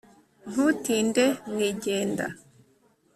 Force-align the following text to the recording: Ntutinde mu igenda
Ntutinde 0.49 1.25
mu 1.49 1.57
igenda 1.71 2.25